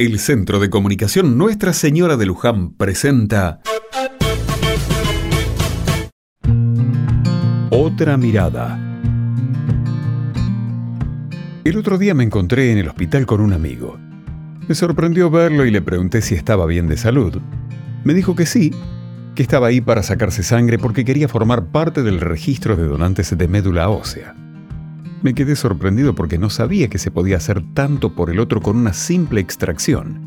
El 0.00 0.20
Centro 0.20 0.60
de 0.60 0.70
Comunicación 0.70 1.36
Nuestra 1.36 1.72
Señora 1.72 2.16
de 2.16 2.24
Luján 2.24 2.70
presenta 2.70 3.58
Otra 7.70 8.16
mirada. 8.16 8.78
El 11.64 11.76
otro 11.76 11.98
día 11.98 12.14
me 12.14 12.22
encontré 12.22 12.70
en 12.70 12.78
el 12.78 12.86
hospital 12.86 13.26
con 13.26 13.40
un 13.40 13.52
amigo. 13.52 13.98
Me 14.68 14.76
sorprendió 14.76 15.30
verlo 15.30 15.66
y 15.66 15.72
le 15.72 15.82
pregunté 15.82 16.22
si 16.22 16.36
estaba 16.36 16.64
bien 16.66 16.86
de 16.86 16.96
salud. 16.96 17.40
Me 18.04 18.14
dijo 18.14 18.36
que 18.36 18.46
sí, 18.46 18.72
que 19.34 19.42
estaba 19.42 19.66
ahí 19.66 19.80
para 19.80 20.04
sacarse 20.04 20.44
sangre 20.44 20.78
porque 20.78 21.04
quería 21.04 21.26
formar 21.26 21.72
parte 21.72 22.04
del 22.04 22.20
registro 22.20 22.76
de 22.76 22.84
donantes 22.84 23.36
de 23.36 23.48
médula 23.48 23.88
ósea. 23.88 24.36
Me 25.20 25.34
quedé 25.34 25.56
sorprendido 25.56 26.14
porque 26.14 26.38
no 26.38 26.48
sabía 26.48 26.88
que 26.88 26.98
se 26.98 27.10
podía 27.10 27.38
hacer 27.38 27.62
tanto 27.74 28.14
por 28.14 28.30
el 28.30 28.38
otro 28.38 28.60
con 28.60 28.76
una 28.76 28.92
simple 28.92 29.40
extracción. 29.40 30.20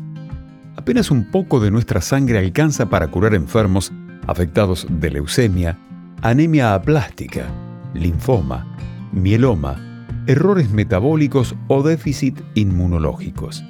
Apenas 0.76 1.10
un 1.10 1.30
poco 1.30 1.60
de 1.60 1.70
nuestra 1.70 2.02
sangre 2.02 2.38
alcanza 2.38 2.90
para 2.90 3.08
curar 3.08 3.34
enfermos 3.34 3.90
afectados 4.26 4.86
de 4.90 5.10
leucemia, 5.10 5.78
anemia 6.20 6.74
aplástica, 6.74 7.46
linfoma, 7.94 8.76
mieloma, 9.12 10.06
errores 10.26 10.70
metabólicos 10.70 11.54
o 11.68 11.82
déficit 11.82 12.40
inmunológicos. 12.54 13.64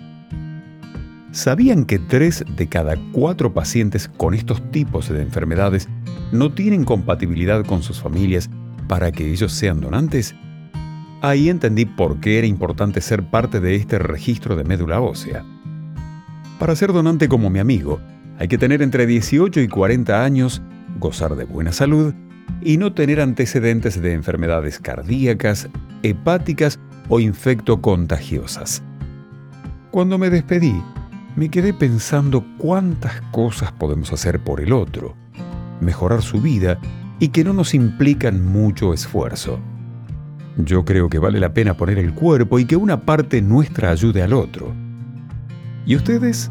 ¿Sabían 1.30 1.84
que 1.84 1.98
tres 1.98 2.44
de 2.56 2.68
cada 2.68 2.96
cuatro 3.12 3.54
pacientes 3.54 4.08
con 4.08 4.34
estos 4.34 4.70
tipos 4.70 5.08
de 5.08 5.22
enfermedades 5.22 5.88
no 6.32 6.52
tienen 6.52 6.84
compatibilidad 6.84 7.64
con 7.64 7.82
sus 7.82 8.00
familias 8.00 8.50
para 8.88 9.12
que 9.12 9.30
ellos 9.30 9.52
sean 9.52 9.80
donantes? 9.80 10.34
Ahí 11.22 11.48
entendí 11.48 11.84
por 11.84 12.18
qué 12.18 12.38
era 12.38 12.48
importante 12.48 13.00
ser 13.00 13.22
parte 13.22 13.60
de 13.60 13.76
este 13.76 13.96
registro 14.00 14.56
de 14.56 14.64
médula 14.64 15.00
ósea. 15.00 15.44
Para 16.58 16.74
ser 16.74 16.92
donante 16.92 17.28
como 17.28 17.48
mi 17.48 17.60
amigo, 17.60 18.00
hay 18.40 18.48
que 18.48 18.58
tener 18.58 18.82
entre 18.82 19.06
18 19.06 19.60
y 19.60 19.68
40 19.68 20.24
años, 20.24 20.62
gozar 20.98 21.36
de 21.36 21.44
buena 21.44 21.70
salud 21.70 22.12
y 22.60 22.76
no 22.76 22.92
tener 22.92 23.20
antecedentes 23.20 24.02
de 24.02 24.14
enfermedades 24.14 24.80
cardíacas, 24.80 25.68
hepáticas 26.02 26.80
o 27.08 27.20
infectocontagiosas. 27.20 28.82
Cuando 29.92 30.18
me 30.18 30.28
despedí, 30.28 30.74
me 31.36 31.50
quedé 31.50 31.72
pensando 31.72 32.44
cuántas 32.58 33.20
cosas 33.30 33.70
podemos 33.70 34.12
hacer 34.12 34.40
por 34.42 34.60
el 34.60 34.72
otro, 34.72 35.14
mejorar 35.80 36.20
su 36.20 36.40
vida 36.40 36.80
y 37.20 37.28
que 37.28 37.44
no 37.44 37.52
nos 37.52 37.74
implican 37.74 38.44
mucho 38.44 38.92
esfuerzo. 38.92 39.60
Yo 40.56 40.84
creo 40.84 41.08
que 41.08 41.18
vale 41.18 41.40
la 41.40 41.54
pena 41.54 41.76
poner 41.76 41.98
el 41.98 42.12
cuerpo 42.12 42.58
y 42.58 42.64
que 42.64 42.76
una 42.76 43.00
parte 43.00 43.40
nuestra 43.40 43.90
ayude 43.90 44.22
al 44.22 44.32
otro. 44.32 44.72
¿Y 45.86 45.96
ustedes? 45.96 46.50